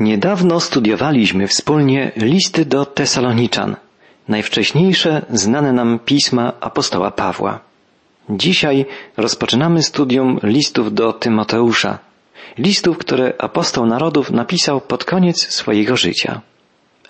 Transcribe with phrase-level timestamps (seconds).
[0.00, 3.76] Niedawno studiowaliśmy wspólnie listy do Tesaloniczan,
[4.28, 7.60] najwcześniejsze znane nam pisma apostoła Pawła.
[8.30, 8.86] Dzisiaj
[9.16, 11.98] rozpoczynamy studium listów do Tymoteusza,
[12.58, 16.40] listów, które apostoł narodów napisał pod koniec swojego życia.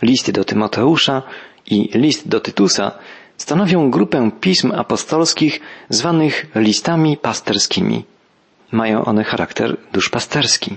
[0.03, 1.23] Listy do Tymoteusza
[1.67, 2.93] i list do Tytusa
[3.37, 8.05] stanowią grupę pism apostolskich zwanych listami pasterskimi.
[8.73, 10.77] Mają one charakter duszpasterski.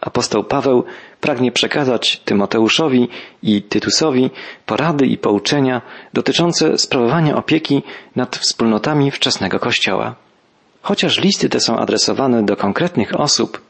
[0.00, 0.84] Apostoł Paweł
[1.20, 3.08] pragnie przekazać Tymoteuszowi
[3.42, 4.30] i Tytusowi
[4.66, 7.82] porady i pouczenia dotyczące sprawowania opieki
[8.16, 10.14] nad wspólnotami wczesnego Kościoła.
[10.82, 13.60] Chociaż listy te są adresowane do konkretnych osób,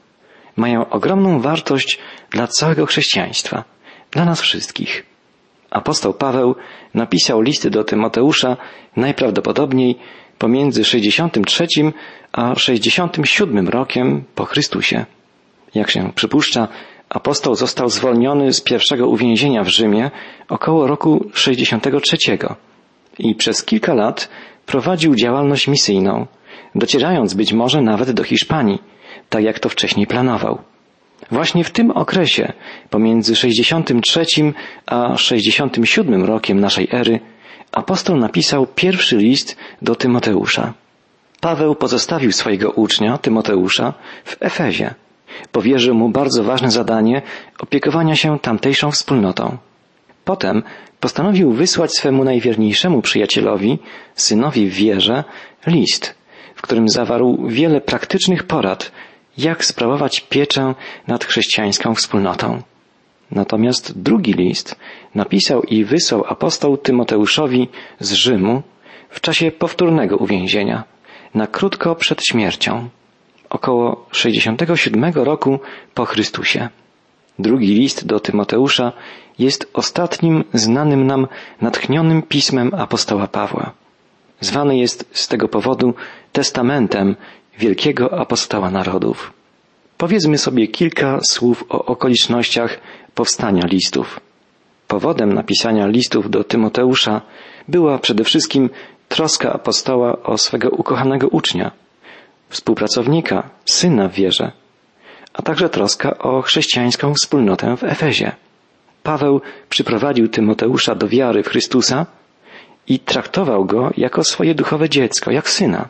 [0.56, 1.98] mają ogromną wartość
[2.30, 3.64] dla całego chrześcijaństwa,
[4.10, 5.06] dla nas wszystkich.
[5.70, 6.54] Apostoł Paweł
[6.94, 8.56] napisał listy do Tymoteusza
[8.96, 9.98] najprawdopodobniej
[10.38, 11.66] pomiędzy 63
[12.32, 15.04] a 67 rokiem po Chrystusie.
[15.74, 16.68] Jak się przypuszcza,
[17.10, 20.10] apostoł został zwolniony z pierwszego uwięzienia w Rzymie
[20.48, 22.16] około roku 63
[23.18, 24.28] i przez kilka lat
[24.66, 26.26] prowadził działalność misyjną,
[26.74, 28.82] docierając być może nawet do Hiszpanii,
[29.28, 30.58] tak jak to wcześniej planował.
[31.30, 32.52] Właśnie w tym okresie,
[32.90, 34.24] pomiędzy 63
[34.86, 37.20] a 67 rokiem naszej ery,
[37.72, 40.72] apostoł napisał pierwszy list do Tymoteusza.
[41.40, 44.94] Paweł pozostawił swojego ucznia, Tymoteusza, w Efezie.
[45.52, 47.22] Powierzył mu bardzo ważne zadanie
[47.58, 49.56] opiekowania się tamtejszą wspólnotą.
[50.24, 50.62] Potem
[51.00, 53.78] postanowił wysłać swemu najwierniejszemu przyjacielowi,
[54.14, 55.24] synowi w wierze,
[55.66, 56.14] list,
[56.54, 58.92] w którym zawarł wiele praktycznych porad,
[59.38, 60.74] jak sprawować pieczę
[61.06, 62.62] nad chrześcijańską wspólnotą.
[63.30, 64.76] Natomiast drugi list
[65.14, 67.68] napisał i wysłał apostoł Tymoteuszowi
[68.00, 68.62] z Rzymu
[69.10, 70.84] w czasie powtórnego uwięzienia,
[71.34, 72.88] na krótko przed śmiercią
[73.50, 75.60] około 67 roku
[75.94, 76.68] po Chrystusie.
[77.38, 78.92] Drugi list do Tymoteusza
[79.38, 81.26] jest ostatnim znanym nam
[81.60, 83.72] natchnionym pismem apostoła Pawła.
[84.40, 85.94] Zwany jest z tego powodu
[86.32, 87.16] testamentem
[87.58, 89.32] wielkiego apostoła narodów.
[89.98, 92.80] Powiedzmy sobie kilka słów o okolicznościach
[93.14, 94.20] powstania listów.
[94.88, 97.20] Powodem napisania listów do Tymoteusza
[97.68, 98.70] była przede wszystkim
[99.08, 101.70] troska apostoła o swego ukochanego ucznia,
[102.50, 104.52] współpracownika, syna w wierze,
[105.32, 108.32] a także troska o chrześcijańską wspólnotę w Efezie.
[109.02, 112.06] Paweł przyprowadził Tymoteusza do wiary w Chrystusa
[112.88, 115.88] i traktował go jako swoje duchowe dziecko, jak syna.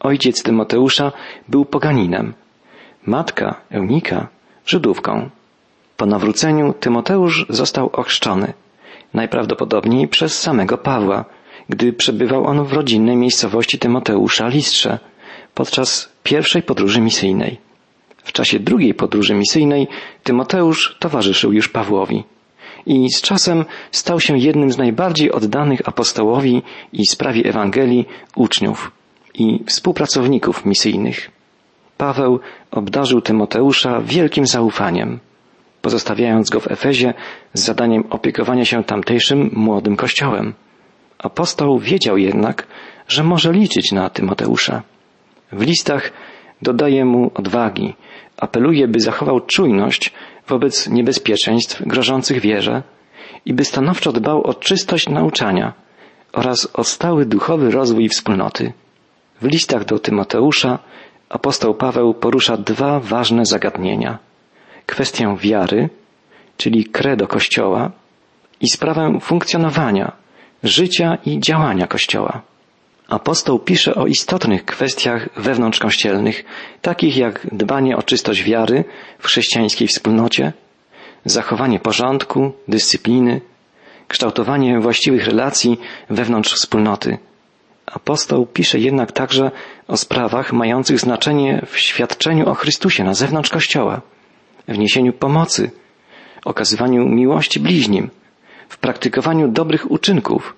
[0.00, 1.12] Ojciec Tymoteusza
[1.48, 2.34] był poganinem,
[3.06, 4.28] matka Eunika
[4.66, 5.30] Żydówką.
[5.96, 8.52] Po nawróceniu Tymoteusz został ochrzczony,
[9.14, 11.24] najprawdopodobniej przez samego Pawła,
[11.68, 14.98] gdy przebywał on w rodzinnej miejscowości Tymoteusza Listrze,
[15.56, 17.58] podczas pierwszej podróży misyjnej.
[18.24, 19.88] W czasie drugiej podróży misyjnej
[20.22, 22.24] Tymoteusz towarzyszył już Pawłowi
[22.86, 26.62] i z czasem stał się jednym z najbardziej oddanych apostołowi
[26.92, 28.92] i sprawie Ewangelii uczniów
[29.34, 31.30] i współpracowników misyjnych.
[31.96, 32.40] Paweł
[32.70, 35.18] obdarzył Tymoteusza wielkim zaufaniem,
[35.82, 37.14] pozostawiając go w Efezie
[37.54, 40.54] z zadaniem opiekowania się tamtejszym młodym kościołem.
[41.18, 42.66] Apostoł wiedział jednak,
[43.08, 44.82] że może liczyć na Tymoteusza.
[45.52, 46.12] W listach
[46.62, 47.94] dodaje mu odwagi,
[48.36, 50.12] apeluje, by zachował czujność
[50.48, 52.82] wobec niebezpieczeństw grożących wierze
[53.44, 55.72] i by stanowczo dbał o czystość nauczania
[56.32, 58.72] oraz o stały duchowy rozwój wspólnoty.
[59.40, 60.78] W listach do Tymoteusza
[61.28, 64.18] apostoł Paweł porusza dwa ważne zagadnienia.
[64.86, 65.88] Kwestię wiary,
[66.56, 67.90] czyli credo Kościoła
[68.60, 70.12] i sprawę funkcjonowania,
[70.62, 72.42] życia i działania Kościoła.
[73.08, 76.44] Apostoł pisze o istotnych kwestiach wewnątrzkościelnych,
[76.82, 78.84] takich jak dbanie o czystość wiary
[79.18, 80.52] w chrześcijańskiej wspólnocie,
[81.24, 83.40] zachowanie porządku, dyscypliny,
[84.08, 85.80] kształtowanie właściwych relacji
[86.10, 87.18] wewnątrz wspólnoty.
[87.86, 89.50] Apostoł pisze jednak także
[89.88, 94.00] o sprawach mających znaczenie w świadczeniu o Chrystusie na zewnątrz Kościoła,
[94.68, 95.70] w niesieniu pomocy,
[96.44, 98.10] okazywaniu miłości bliźnim,
[98.68, 100.54] w praktykowaniu dobrych uczynków,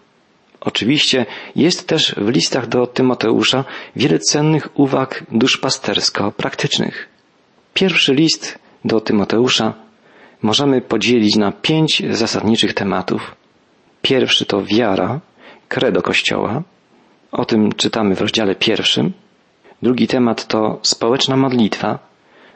[0.61, 1.27] Oczywiście
[1.57, 3.65] jest też w listach do Tymoteusza
[3.97, 7.09] wiele cennych uwag duszpastersko-praktycznych.
[7.75, 9.75] Pierwszy list do Tymoteusza
[10.43, 13.35] możemy podzielić na pięć zasadniczych tematów.
[14.03, 15.21] Pierwszy to wiara,
[15.69, 16.63] credo Kościoła.
[17.33, 19.13] O tym czytamy w rozdziale pierwszym.
[19.83, 21.99] Drugi temat to społeczna modlitwa,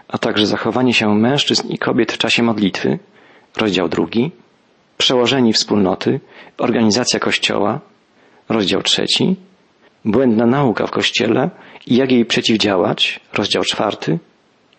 [0.08, 2.98] a także zachowanie się mężczyzn i kobiet w czasie modlitwy.
[3.56, 4.30] Rozdział drugi.
[4.98, 6.20] Przełożeni wspólnoty,
[6.58, 7.80] organizacja Kościoła,
[8.52, 9.36] rozdział trzeci,
[10.04, 11.50] błędna nauka w Kościele
[11.86, 14.18] i jak jej przeciwdziałać, rozdział czwarty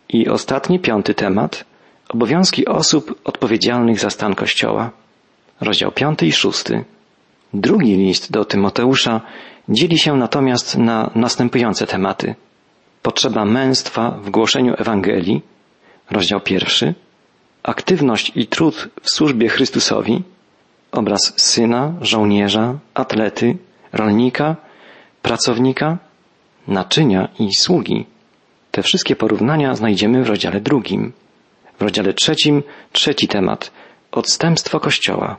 [0.09, 1.65] i ostatni, piąty temat,
[2.09, 4.91] Obowiązki osób odpowiedzialnych za stan Kościoła.
[5.61, 6.83] Rozdział piąty i szósty.
[7.53, 9.21] Drugi list do Tymoteusza
[9.69, 12.35] dzieli się natomiast na następujące tematy.
[13.01, 15.41] Potrzeba męstwa w głoszeniu Ewangelii,
[16.11, 16.93] rozdział pierwszy,
[17.63, 20.23] aktywność i trud w służbie Chrystusowi,
[20.93, 23.57] obraz syna, żołnierza, atlety,
[23.93, 24.55] rolnika,
[25.21, 25.97] pracownika,
[26.67, 28.05] naczynia i sługi.
[28.71, 31.13] Te wszystkie porównania znajdziemy w rozdziale drugim.
[31.79, 33.71] W rozdziale trzecim trzeci temat
[34.11, 35.37] odstępstwo Kościoła,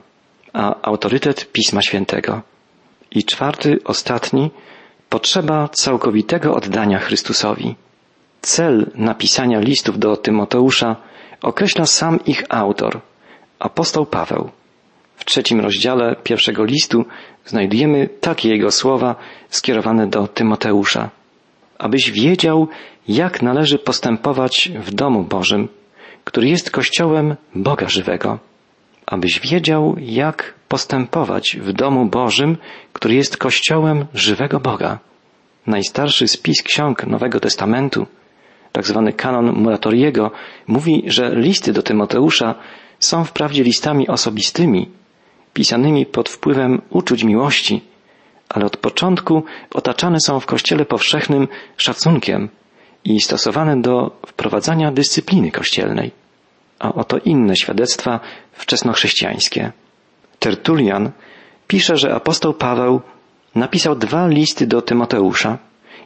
[0.52, 2.42] a autorytet Pisma Świętego.
[3.10, 4.50] I czwarty, ostatni,
[5.08, 7.76] potrzeba całkowitego oddania Chrystusowi.
[8.40, 10.96] Cel napisania listów do Tymoteusza
[11.42, 13.00] określa sam ich autor,
[13.58, 14.50] apostoł Paweł.
[15.16, 17.04] W trzecim rozdziale pierwszego listu
[17.44, 19.16] znajdujemy takie jego słowa
[19.48, 21.10] skierowane do Tymoteusza.
[21.78, 22.68] Abyś wiedział,
[23.08, 25.68] jak należy postępować w domu Bożym,
[26.24, 28.38] który jest kościołem Boga żywego.
[29.06, 32.56] Abyś wiedział, jak postępować w domu Bożym,
[32.92, 34.98] który jest kościołem żywego Boga.
[35.66, 38.06] Najstarszy spis ksiąg Nowego Testamentu,
[38.72, 40.30] tak zwany kanon Muratoriego,
[40.66, 42.54] mówi, że listy do Tymoteusza
[42.98, 44.88] są wprawdzie listami osobistymi,
[45.54, 47.82] pisanymi pod wpływem uczuć miłości,
[48.48, 52.48] ale od początku otaczane są w Kościele powszechnym szacunkiem
[53.04, 56.10] i stosowane do wprowadzania dyscypliny kościelnej.
[56.78, 58.20] A oto inne świadectwa
[58.52, 59.72] wczesnochrześcijańskie.
[60.38, 61.10] Tertulian
[61.66, 63.00] pisze, że apostoł Paweł
[63.54, 65.58] napisał dwa listy do Tymoteusza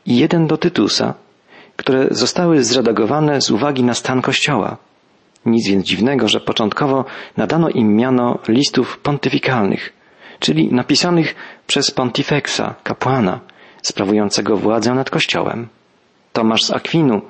[0.07, 1.15] i jeden do Tytusa,
[1.77, 4.77] które zostały zredagowane z uwagi na stan Kościoła.
[5.47, 7.05] Nic więc dziwnego, że początkowo
[7.37, 9.93] nadano im miano listów pontyfikalnych,
[10.41, 11.35] czyli napisanych
[11.67, 13.41] przez pontifexa, kapłana,
[13.83, 15.69] sprawującego władzę nad Kościołem.
[16.33, 17.23] Tomasz z Akwinu,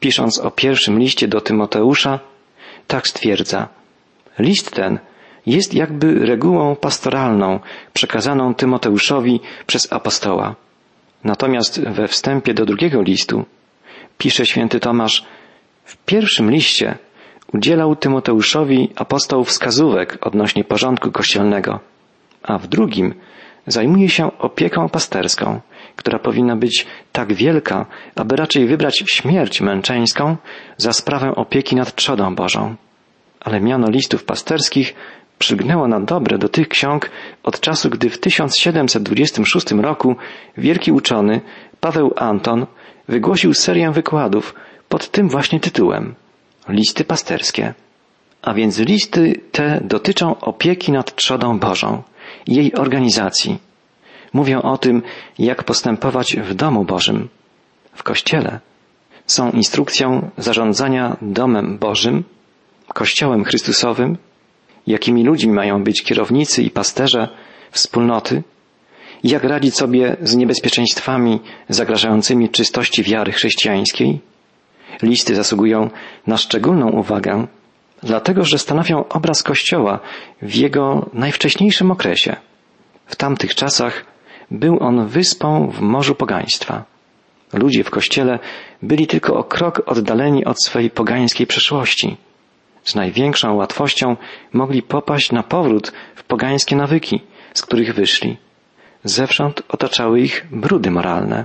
[0.00, 2.20] pisząc o pierwszym liście do Tymoteusza,
[2.86, 3.68] tak stwierdza.
[4.38, 4.98] List ten
[5.46, 7.60] jest jakby regułą pastoralną
[7.92, 10.54] przekazaną Tymoteuszowi przez apostoła.
[11.24, 13.44] Natomiast we wstępie do drugiego listu
[14.18, 15.24] pisze święty Tomasz,
[15.84, 16.98] w pierwszym liście
[17.54, 21.80] udzielał Tymoteuszowi apostoł wskazówek odnośnie porządku kościelnego,
[22.42, 23.14] a w drugim
[23.66, 25.60] zajmuje się opieką pasterską,
[25.96, 27.86] która powinna być tak wielka,
[28.16, 30.36] aby raczej wybrać śmierć męczeńską
[30.76, 32.74] za sprawę opieki nad trzodą Bożą.
[33.40, 34.94] Ale miano listów pasterskich
[35.38, 37.10] przygnęło na dobre do tych ksiąg
[37.42, 40.16] od czasu, gdy w 1726 roku
[40.58, 41.40] wielki uczony
[41.80, 42.66] Paweł Anton
[43.08, 44.54] wygłosił serię wykładów
[44.88, 46.14] pod tym właśnie tytułem
[46.68, 47.74] Listy pasterskie.
[48.42, 52.02] A więc listy te dotyczą opieki nad trzodą Bożą,
[52.46, 53.58] jej organizacji.
[54.32, 55.02] Mówią o tym,
[55.38, 57.28] jak postępować w domu Bożym,
[57.94, 58.60] w Kościele.
[59.26, 62.24] Są instrukcją zarządzania domem Bożym,
[62.88, 64.16] Kościołem Chrystusowym,
[64.86, 67.28] jakimi ludźmi mają być kierownicy i pasterze
[67.70, 68.42] wspólnoty,
[69.24, 74.20] jak radzić sobie z niebezpieczeństwami zagrażającymi czystości wiary chrześcijańskiej.
[75.02, 75.90] Listy zasługują
[76.26, 77.46] na szczególną uwagę,
[78.02, 80.00] dlatego że stanowią obraz Kościoła
[80.42, 82.36] w jego najwcześniejszym okresie.
[83.06, 84.04] W tamtych czasach
[84.50, 86.84] był on wyspą w morzu pogaństwa.
[87.52, 88.38] Ludzie w Kościele
[88.82, 92.16] byli tylko o krok oddaleni od swojej pogańskiej przeszłości
[92.84, 94.16] z największą łatwością
[94.52, 97.20] mogli popaść na powrót w pogańskie nawyki,
[97.54, 98.36] z których wyszli.
[99.04, 101.44] Zewsząd otaczały ich brudy moralne.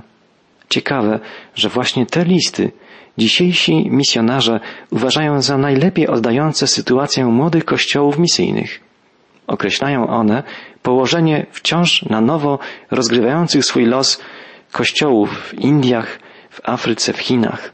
[0.70, 1.20] Ciekawe,
[1.54, 2.72] że właśnie te listy
[3.18, 4.60] dzisiejsi misjonarze
[4.90, 8.80] uważają za najlepiej oddające sytuację młodych kościołów misyjnych.
[9.46, 10.42] Określają one
[10.82, 12.58] położenie wciąż na nowo
[12.90, 14.20] rozgrywających swój los
[14.72, 16.18] kościołów w Indiach,
[16.50, 17.72] w Afryce, w Chinach.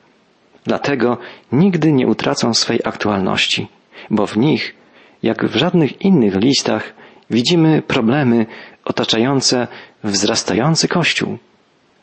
[0.65, 1.19] Dlatego
[1.53, 3.69] nigdy nie utracą swej aktualności,
[4.11, 4.75] bo w nich,
[5.23, 6.95] jak w żadnych innych listach,
[7.31, 8.47] widzimy problemy
[8.85, 9.69] otaczające
[10.05, 11.39] wzrastający Kościół.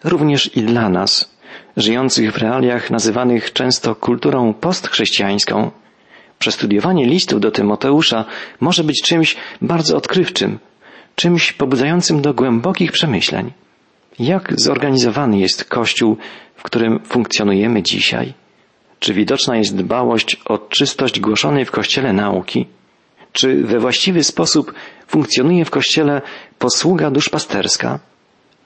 [0.03, 1.35] Również i dla nas,
[1.77, 5.71] żyjących w realiach nazywanych często kulturą postchrześcijańską,
[6.39, 8.25] przestudiowanie listów do Tymoteusza
[8.59, 10.59] może być czymś bardzo odkrywczym,
[11.15, 13.51] czymś pobudzającym do głębokich przemyśleń.
[14.19, 16.17] Jak zorganizowany jest Kościół,
[16.55, 18.33] w którym funkcjonujemy dzisiaj?
[18.99, 22.67] Czy widoczna jest dbałość o czystość głoszonej w Kościele nauki?
[23.31, 24.73] Czy we właściwy sposób
[25.07, 26.21] funkcjonuje w Kościele
[26.59, 27.99] posługa duszpasterska?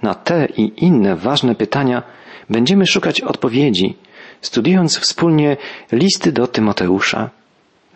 [0.01, 2.03] Na te i inne ważne pytania
[2.49, 3.95] będziemy szukać odpowiedzi,
[4.41, 5.57] studiując wspólnie
[5.91, 7.29] listy do Tymoteusza.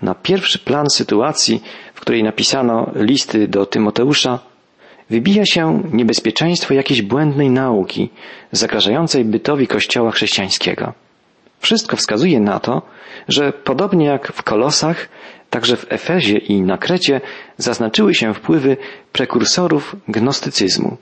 [0.02, 4.40] Na pierwszy plan sytuacji, w której napisano listy do Tymoteusza,
[5.10, 8.10] wybija się niebezpieczeństwo jakiejś błędnej nauki
[8.52, 10.94] zagrażającej bytowi Kościoła chrześcijańskiego.
[11.60, 12.82] Wszystko wskazuje na to,
[13.28, 15.10] że podobnie jak w Kolosach,
[15.50, 17.22] także w Efezie i na Krecie
[17.58, 18.78] zaznaczyły się wpływy
[19.12, 20.98] prekursorów gnostycyzmu.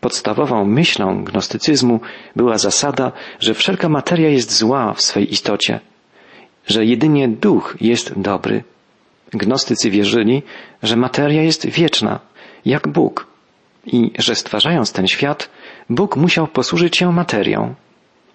[0.00, 2.00] Podstawową myślą gnostycyzmu
[2.36, 5.80] była zasada, że wszelka materia jest zła w swej istocie,
[6.66, 8.64] że jedynie duch jest dobry.
[9.32, 10.42] Gnostycy wierzyli,
[10.82, 12.20] że materia jest wieczna,
[12.64, 13.26] jak Bóg,
[13.86, 15.50] i że stwarzając ten świat,
[15.90, 17.74] Bóg musiał posłużyć się materią.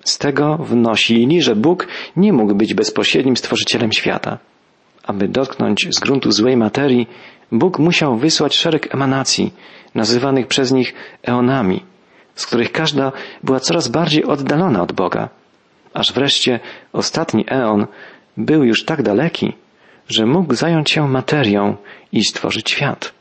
[0.03, 4.37] Z tego wnosili, że Bóg nie mógł być bezpośrednim stworzycielem świata.
[5.03, 7.07] Aby dotknąć z gruntu złej materii,
[7.51, 9.53] Bóg musiał wysłać szereg emanacji,
[9.95, 11.83] nazywanych przez nich eonami,
[12.35, 13.11] z których każda
[13.43, 15.29] była coraz bardziej oddalona od Boga,
[15.93, 16.59] aż wreszcie
[16.93, 17.87] ostatni eon
[18.37, 19.53] był już tak daleki,
[20.09, 21.75] że mógł zająć się materią
[22.11, 23.13] i stworzyć świat.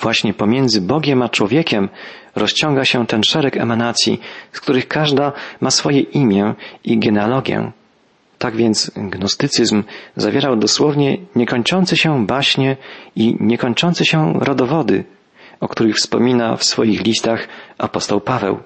[0.00, 1.88] Właśnie pomiędzy Bogiem a człowiekiem
[2.36, 4.20] rozciąga się ten szereg emanacji,
[4.52, 7.72] z których każda ma swoje imię i genealogię.
[8.38, 9.82] Tak więc gnostycyzm
[10.16, 12.76] zawierał dosłownie niekończące się baśnie
[13.16, 15.04] i niekończące się rodowody,
[15.60, 17.48] o których wspomina w swoich listach
[17.78, 18.58] apostoł Paweł.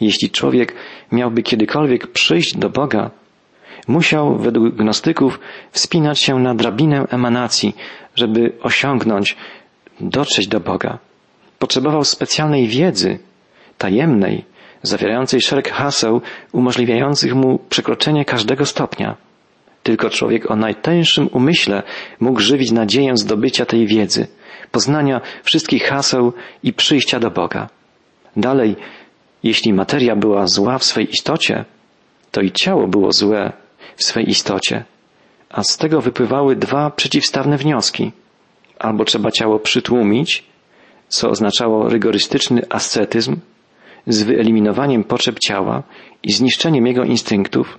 [0.00, 0.74] Jeśli człowiek
[1.12, 3.10] miałby kiedykolwiek przyjść do Boga,
[3.88, 7.76] musiał według gnostyków wspinać się na drabinę emanacji,
[8.14, 9.36] żeby osiągnąć,
[10.00, 10.98] dotrzeć do Boga.
[11.58, 13.18] Potrzebował specjalnej wiedzy,
[13.78, 14.44] tajemnej,
[14.82, 16.20] zawierającej szereg haseł
[16.52, 19.16] umożliwiających mu przekroczenie każdego stopnia.
[19.82, 21.82] Tylko człowiek o najtańszym umyśle
[22.20, 24.26] mógł żywić nadzieję zdobycia tej wiedzy,
[24.72, 27.68] poznania wszystkich haseł i przyjścia do Boga.
[28.36, 28.76] Dalej,
[29.42, 31.64] jeśli materia była zła w swej istocie,
[32.30, 33.52] to i ciało było złe
[33.96, 34.84] w swej istocie,
[35.48, 38.12] a z tego wypływały dwa przeciwstawne wnioski.
[38.78, 40.44] Albo trzeba ciało przytłumić,
[41.08, 43.36] co oznaczało rygorystyczny ascetyzm,
[44.06, 45.82] z wyeliminowaniem potrzeb ciała
[46.22, 47.78] i zniszczeniem jego instynktów,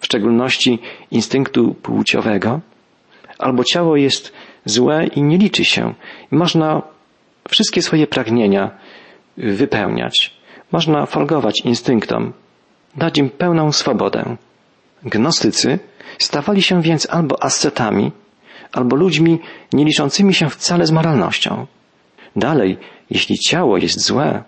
[0.00, 0.78] w szczególności
[1.10, 2.60] instynktu płciowego,
[3.38, 4.32] albo ciało jest
[4.64, 5.94] złe i nie liczy się.
[6.30, 6.82] Można
[7.48, 8.70] wszystkie swoje pragnienia
[9.36, 10.34] wypełniać.
[10.72, 12.32] Można folgować instynktom,
[12.96, 14.36] dać im pełną swobodę.
[15.02, 15.78] Gnostycy
[16.18, 18.12] stawali się więc albo ascetami,
[18.72, 19.38] albo ludźmi
[19.72, 21.66] nie liczącymi się wcale z moralnością.
[22.36, 22.78] Dalej,
[23.10, 24.42] jeśli ciało jest złe,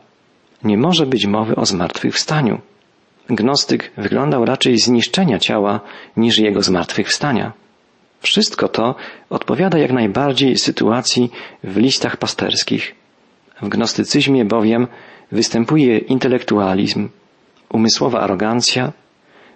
[0.64, 2.60] nie może być mowy o zmartwychwstaniu.
[3.30, 5.80] Gnostyk wyglądał raczej zniszczenia ciała
[6.16, 7.52] niż jego zmartwychwstania.
[8.26, 8.94] Wszystko to
[9.30, 11.30] odpowiada jak najbardziej sytuacji
[11.64, 12.94] w listach pasterskich.
[13.62, 14.86] W gnostycyzmie bowiem
[15.32, 17.08] występuje intelektualizm,
[17.68, 18.92] umysłowa arogancja,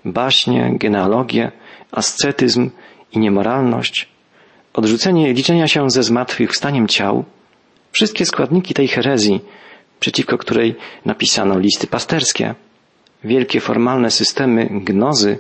[0.05, 1.53] baśnie, genealogie,
[1.93, 2.71] ascetyzm
[3.13, 4.09] i niemoralność,
[4.73, 7.25] odrzucenie liczenia się ze zmartwychwstaniem ciał,
[7.93, 9.41] wszystkie składniki tej herezji
[10.01, 10.75] przeciwko której
[11.05, 12.55] napisano listy pasterskie.
[13.25, 15.39] Wielkie formalne systemy gnozy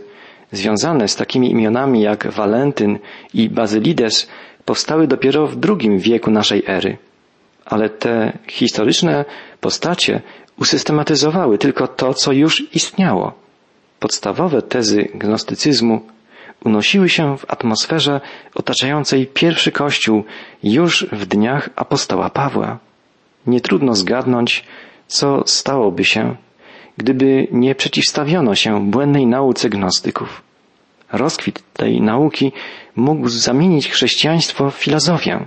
[0.52, 2.98] związane z takimi imionami jak Walentyn
[3.34, 4.28] i Bazylides
[4.64, 6.98] powstały dopiero w drugim wieku naszej ery.
[7.64, 9.24] Ale te historyczne
[9.60, 10.22] postacie
[10.58, 13.32] usystematyzowały tylko to, co już istniało.
[14.00, 16.00] Podstawowe tezy gnostycyzmu
[16.64, 18.20] unosiły się w atmosferze
[18.54, 20.24] otaczającej pierwszy kościół
[20.62, 22.78] już w dniach apostoła Pawła.
[23.46, 24.64] Nie trudno zgadnąć,
[25.06, 26.36] co stałoby się,
[27.00, 30.42] gdyby nie przeciwstawiono się błędnej nauce gnostyków.
[31.12, 32.52] Rozkwit tej nauki
[32.96, 35.46] mógł zamienić chrześcijaństwo w filozofię,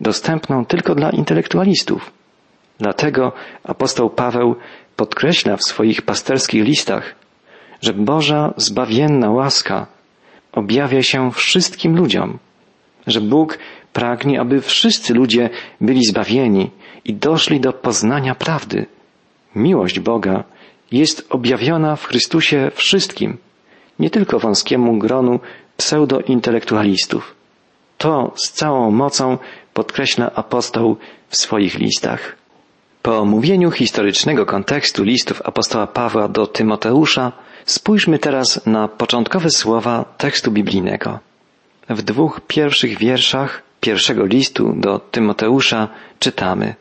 [0.00, 2.10] dostępną tylko dla intelektualistów.
[2.78, 3.32] Dlatego
[3.64, 4.56] apostoł Paweł
[4.96, 7.14] podkreśla w swoich pasterskich listach,
[7.80, 9.86] że Boża zbawienna łaska
[10.52, 12.38] objawia się wszystkim ludziom,
[13.06, 13.58] że Bóg
[13.92, 16.70] pragnie, aby wszyscy ludzie byli zbawieni
[17.04, 18.86] i doszli do poznania prawdy.
[19.54, 20.44] Miłość Boga
[20.92, 23.36] jest objawiona w Chrystusie wszystkim,
[23.98, 25.40] nie tylko wąskiemu gronu
[25.76, 27.34] pseudointelektualistów.
[27.98, 29.38] To z całą mocą
[29.74, 30.96] podkreśla apostoł
[31.28, 32.36] w swoich listach.
[33.02, 37.32] Po omówieniu historycznego kontekstu listów apostoła Pawła do Tymoteusza,
[37.64, 41.18] spójrzmy teraz na początkowe słowa tekstu biblijnego.
[41.88, 46.74] W dwóch pierwszych wierszach pierwszego listu do Tymoteusza czytamy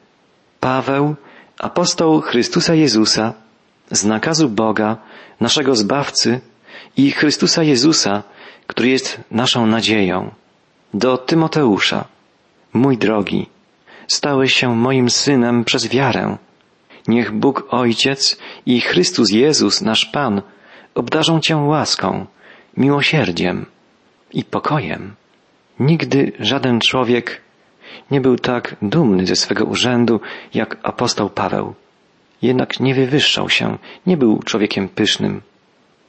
[0.59, 1.15] Paweł,
[1.59, 3.33] apostoł Chrystusa Jezusa,
[3.91, 4.97] z nakazu Boga,
[5.39, 6.39] naszego Zbawcy
[6.97, 8.23] i Chrystusa Jezusa,
[8.67, 10.31] który jest naszą nadzieją.
[10.93, 12.05] Do Tymoteusza,
[12.73, 13.49] mój drogi,
[14.07, 16.37] stałeś się moim synem przez wiarę.
[17.07, 20.41] Niech Bóg Ojciec i Chrystus Jezus, nasz Pan,
[20.95, 22.25] obdarzą Cię łaską,
[22.77, 23.65] miłosierdziem
[24.33, 25.15] i pokojem.
[25.79, 27.41] Nigdy żaden człowiek
[28.11, 30.19] nie był tak dumny ze swego urzędu
[30.53, 31.73] jak apostoł Paweł.
[32.41, 33.77] Jednak nie wywyższał się,
[34.07, 35.41] nie był człowiekiem pysznym.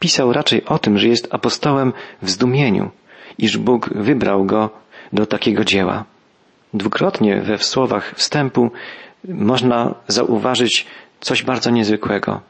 [0.00, 2.90] pisał raczej o tym, że jest apostołem w zdumieniu,
[3.38, 4.70] iż Bóg wybrał go
[5.12, 6.04] do takiego dzieła.
[6.74, 8.70] Dwukrotnie we słowach wstępu
[9.24, 10.86] można zauważyć
[11.20, 12.40] coś bardzo niezwykłego.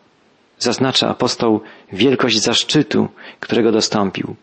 [0.59, 1.61] Zaznacza apostoł
[1.93, 3.09] wielkość zaszczytu,
[3.41, 4.37] którego dostąpił.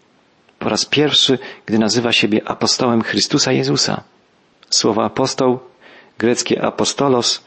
[0.60, 4.03] Po raz pierwszy, gdy nazywa siebie apostołem Chrystusa Jezusa.
[4.70, 5.60] Słowo apostoł,
[6.17, 7.47] greckie apostolos,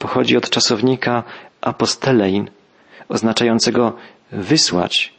[0.00, 1.22] pochodzi od czasownika
[1.60, 2.50] apostelein,
[3.08, 3.92] oznaczającego
[4.32, 5.14] wysłać,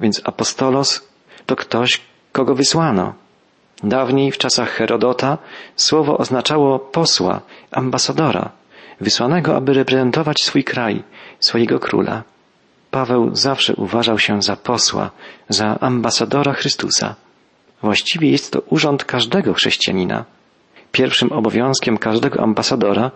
[0.00, 1.08] więc apostolos
[1.46, 2.00] to ktoś,
[2.32, 3.14] kogo wysłano.
[3.82, 5.38] Dawniej, w czasach Herodota,
[5.76, 8.50] słowo oznaczało posła, ambasadora,
[9.00, 11.02] wysłanego, aby reprezentować swój kraj,
[11.40, 12.22] swojego króla.
[12.90, 15.10] Paweł zawsze uważał się za posła,
[15.48, 17.14] za ambasadora Chrystusa.
[17.82, 20.24] Właściwie jest to urząd każdego chrześcijanina.
[20.92, 23.10] Pierwszym obowiązkiem każdego ambasadora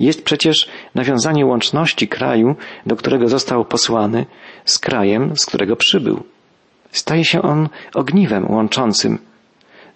[0.00, 4.26] jest przecież nawiązanie łączności kraju, do którego został posłany,
[4.64, 6.22] z krajem, z którego przybył.
[6.92, 9.18] Staje się on ogniwem łączącym.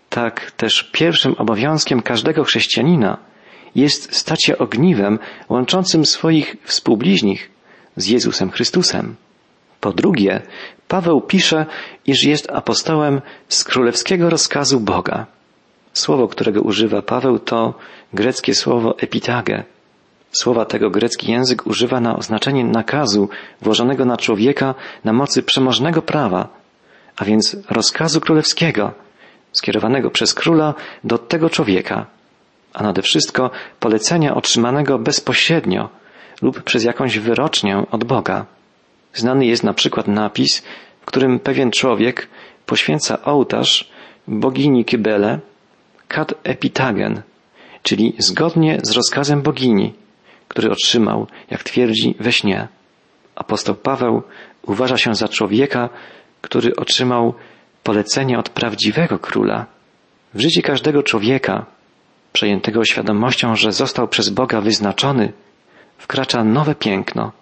[0.08, 3.18] Tak też pierwszym obowiązkiem każdego chrześcijanina
[3.74, 7.50] jest stać się ogniwem łączącym swoich współbliźnich
[7.96, 9.16] z Jezusem Chrystusem.
[9.80, 10.42] Po drugie,
[10.88, 11.66] Paweł pisze,
[12.06, 15.26] iż jest apostołem z królewskiego rozkazu Boga.
[15.92, 17.74] Słowo, którego używa Paweł, to
[18.12, 19.64] greckie słowo epitage.
[20.32, 23.28] Słowa tego grecki język używa na oznaczenie nakazu
[23.62, 26.48] włożonego na człowieka na mocy przemożnego prawa,
[27.16, 28.92] a więc rozkazu królewskiego,
[29.52, 32.06] skierowanego przez króla do tego człowieka,
[32.72, 35.88] a nade wszystko polecenia otrzymanego bezpośrednio
[36.42, 38.46] lub przez jakąś wyrocznię od Boga.
[39.14, 40.62] Znany jest na przykład napis,
[41.00, 42.28] w którym pewien człowiek
[42.66, 43.90] poświęca ołtarz
[44.28, 45.38] bogini Kybele,
[46.08, 47.22] kat epitagen,
[47.82, 49.94] czyli zgodnie z rozkazem bogini,
[50.48, 52.68] który otrzymał, jak twierdzi, we śnie.
[53.34, 54.22] Apostoł Paweł
[54.62, 55.88] uważa się za człowieka,
[56.40, 57.34] który otrzymał
[57.82, 59.66] polecenie od prawdziwego króla.
[60.34, 61.66] W życiu każdego człowieka,
[62.32, 65.32] przejętego świadomością, że został przez Boga wyznaczony,
[65.98, 67.32] wkracza nowe piękno.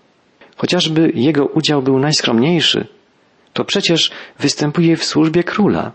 [0.56, 2.86] Chociażby jego udział był najskromniejszy,
[3.52, 5.92] to przecież występuje w służbie króla.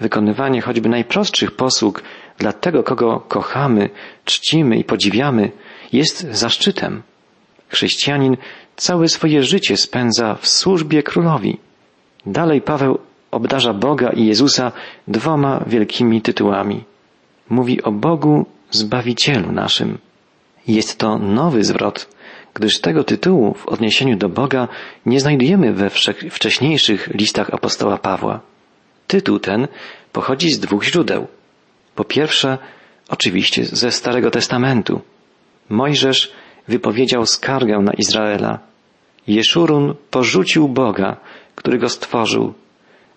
[0.00, 2.02] Wykonywanie choćby najprostszych posług
[2.38, 3.90] dla tego, kogo kochamy,
[4.24, 5.50] czcimy i podziwiamy,
[5.92, 7.02] jest zaszczytem.
[7.68, 8.36] Chrześcijanin
[8.76, 11.58] całe swoje życie spędza w służbie królowi.
[12.26, 12.98] Dalej Paweł
[13.30, 14.72] obdarza Boga i Jezusa
[15.08, 16.84] dwoma wielkimi tytułami.
[17.48, 19.98] Mówi o Bogu Zbawicielu naszym.
[20.68, 22.08] Jest to nowy zwrot,
[22.54, 24.68] gdyż tego tytułu w odniesieniu do Boga
[25.06, 25.90] nie znajdujemy we
[26.30, 28.40] wcześniejszych listach apostoła Pawła.
[29.06, 29.68] Tytuł ten
[30.12, 31.26] pochodzi z dwóch źródeł.
[31.94, 32.58] Po pierwsze,
[33.08, 35.00] oczywiście ze Starego Testamentu.
[35.68, 36.32] Mojżesz
[36.68, 38.58] wypowiedział skargę na Izraela.
[39.26, 41.16] Jeszurun porzucił Boga,
[41.54, 42.54] który go stworzył.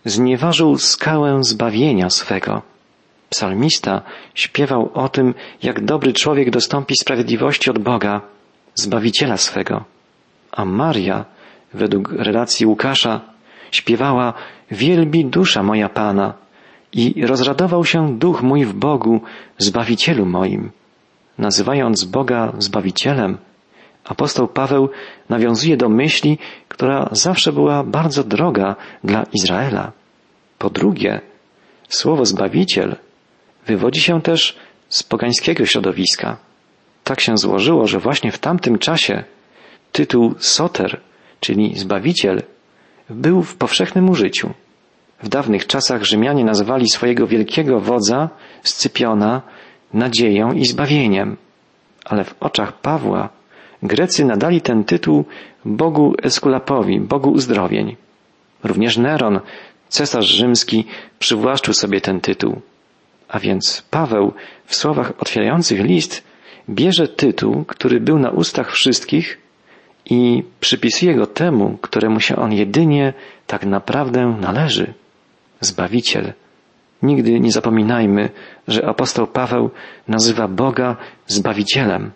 [0.06, 2.62] Znieważył skałę zbawienia swego.
[3.30, 4.02] Psalmista
[4.36, 5.34] śpiewał o tym,
[5.64, 8.22] jak dobry człowiek dostąpi sprawiedliwości od Boga,
[8.76, 9.86] Zbawiciela swego.
[10.52, 11.26] A Maria,
[11.74, 13.22] według relacji Łukasza,
[13.72, 14.34] śpiewała
[14.72, 16.34] Wielbi dusza moja Pana
[16.94, 19.22] i rozradował się duch mój w Bogu,
[19.58, 20.72] Zbawicielu moim.
[21.40, 23.38] Nazywając Boga Zbawicielem,
[24.04, 24.90] apostoł Paweł
[25.30, 29.92] nawiązuje do myśli, która zawsze była bardzo droga dla Izraela.
[30.58, 31.22] Po drugie,
[31.90, 32.96] słowo Zbawiciel
[33.68, 34.58] wywodzi się też
[34.90, 36.38] z pogańskiego środowiska.
[37.04, 39.24] Tak się złożyło, że właśnie w tamtym czasie
[39.92, 41.02] tytuł Soter,
[41.40, 42.44] czyli Zbawiciel,
[43.10, 44.54] był w powszechnym użyciu.
[45.24, 48.30] W dawnych czasach Rzymianie nazywali swojego wielkiego wodza
[48.64, 49.42] Scypiona
[49.94, 51.38] nadzieją i zbawieniem.
[52.06, 53.30] Ale w oczach Pawła
[53.84, 55.26] Grecy nadali ten tytuł
[55.66, 57.96] Bogu Eskulapowi, Bogu uzdrowień.
[58.64, 59.40] Również Neron,
[59.88, 60.86] cesarz rzymski,
[61.20, 62.62] przywłaszczył sobie ten tytuł.
[63.28, 64.34] A więc Paweł
[64.66, 66.24] w słowach otwierających list
[66.70, 69.38] bierze tytuł, który był na ustach wszystkich
[70.06, 73.14] i przypisuje go temu, któremu się on jedynie
[73.48, 74.94] tak naprawdę należy.
[75.62, 76.34] Zbawiciel.
[77.04, 78.30] Nigdy nie zapominajmy,
[78.68, 79.70] że apostoł Paweł
[80.08, 82.12] nazywa Boga Zbawicielem,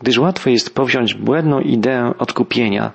[0.00, 2.92] gdyż łatwo jest powziąć błędną ideę odkupienia,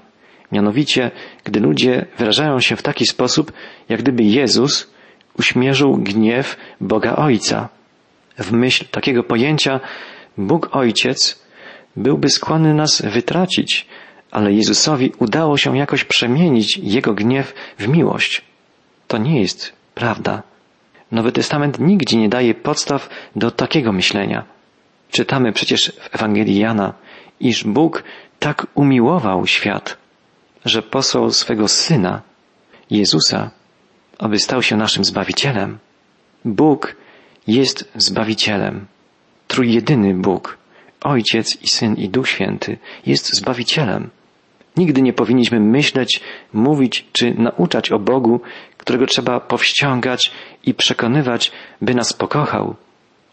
[0.51, 1.11] mianowicie
[1.43, 3.51] gdy ludzie wyrażają się w taki sposób,
[3.89, 4.93] jak gdyby Jezus
[5.39, 7.69] uśmierzył gniew Boga Ojca.
[8.37, 9.79] W myśl takiego pojęcia
[10.37, 11.45] Bóg Ojciec
[11.95, 13.87] byłby skłonny nas wytracić,
[14.31, 18.41] ale Jezusowi udało się jakoś przemienić Jego gniew w miłość.
[19.07, 20.43] To nie jest prawda.
[21.11, 24.45] Nowy Testament nigdzie nie daje podstaw do takiego myślenia.
[25.11, 26.93] Czytamy przecież w Ewangelii Jana,
[27.39, 28.03] iż Bóg
[28.39, 29.97] tak umiłował świat,
[30.65, 32.21] że posłał swego Syna,
[32.89, 33.51] Jezusa,
[34.19, 35.77] aby stał się naszym Zbawicielem.
[36.45, 36.95] Bóg
[37.47, 38.85] jest Zbawicielem.
[39.47, 40.57] Trójjedyny Bóg,
[41.03, 44.09] Ojciec i Syn i Duch Święty jest Zbawicielem.
[44.77, 46.21] Nigdy nie powinniśmy myśleć,
[46.53, 48.41] mówić czy nauczać o Bogu,
[48.77, 50.31] którego trzeba powściągać
[50.65, 52.75] i przekonywać, by nas pokochał,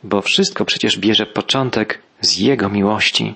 [0.02, 3.35] bo wszystko przecież bierze początek z Jego miłości.